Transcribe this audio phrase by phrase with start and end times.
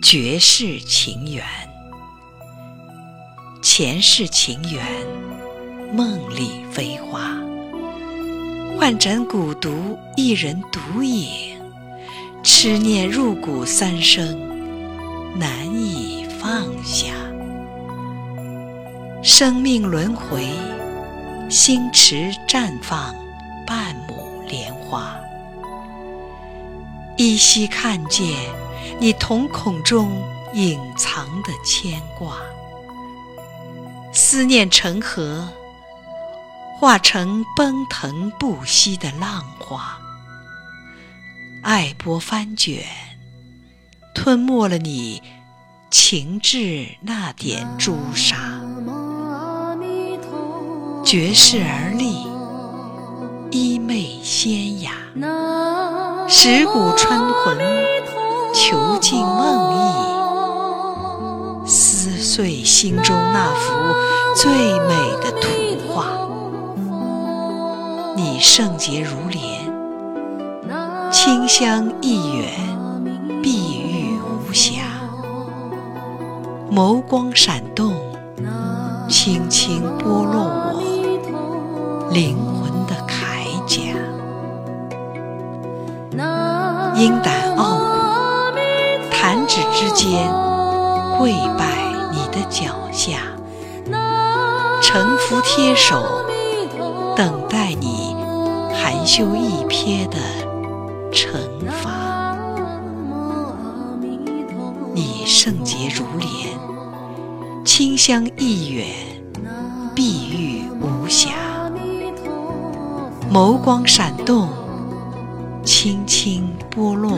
[0.00, 1.44] 绝世情缘，
[3.60, 4.82] 前世情缘，
[5.92, 7.36] 梦里飞花。
[8.76, 11.58] 换盏古独，一人独影，
[12.44, 14.38] 痴念入骨三生，
[15.36, 17.12] 难以放下。
[19.22, 20.48] 生命轮回，
[21.50, 23.14] 星驰绽放
[23.66, 25.16] 半亩莲花，
[27.16, 28.26] 依稀看见
[28.98, 30.22] 你瞳孔中
[30.54, 32.38] 隐藏的牵挂，
[34.12, 35.48] 思念成河。
[36.80, 39.98] 化成奔腾不息的浪花，
[41.60, 42.84] 爱波翻卷，
[44.14, 45.20] 吞没了你
[45.90, 48.60] 情至那点朱砂。
[51.04, 52.22] 绝世而立，
[53.50, 54.92] 衣袂仙雅，
[56.28, 57.58] 蚀骨穿魂，
[62.38, 63.74] 碎心中那幅
[64.36, 65.48] 最美的图
[65.88, 66.04] 画。
[68.14, 69.42] 你圣洁如莲，
[71.10, 72.46] 清香一远，
[73.42, 74.82] 碧玉无瑕。
[76.70, 77.92] 眸光闪动，
[79.08, 83.82] 轻轻剥落我灵魂的铠甲。
[86.94, 88.58] 鹰胆傲骨，
[89.10, 90.32] 弹指之间，
[91.18, 91.87] 跪拜
[92.38, 93.18] 的脚下，
[94.80, 96.00] 沉浮贴手，
[97.16, 98.16] 等待你。
[98.72, 100.16] 含羞一瞥的
[101.12, 101.36] 惩
[101.82, 102.36] 罚，
[104.94, 106.56] 你圣洁如莲，
[107.64, 108.86] 清香一远，
[109.94, 111.30] 碧玉无瑕。
[113.32, 114.48] 眸光闪动，
[115.64, 117.17] 轻轻剥落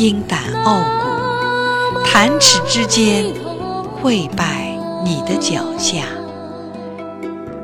[0.00, 3.26] 鹰胆傲骨，弹指之间。
[4.00, 4.74] 跪拜
[5.04, 6.04] 你的脚下，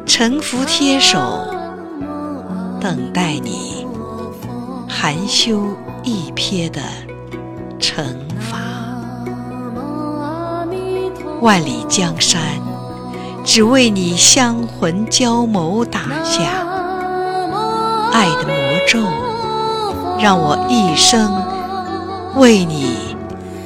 [0.04, 1.18] 诚服贴手，
[2.78, 3.86] 等待你
[4.86, 5.62] 含羞
[6.02, 6.82] 一瞥的
[7.80, 8.04] 惩
[8.38, 8.58] 罚。
[11.40, 12.38] 万里江山，
[13.46, 16.42] 只为你香魂交眸打下。
[18.12, 18.54] 爱的魔
[18.86, 19.00] 咒，
[20.20, 21.32] 让我一生
[22.36, 23.16] 为你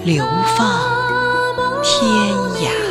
[0.05, 0.25] 流
[0.57, 1.01] 放。
[1.83, 2.05] 天
[2.63, 2.90] 涯。